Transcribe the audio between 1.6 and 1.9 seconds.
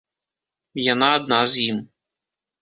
ім.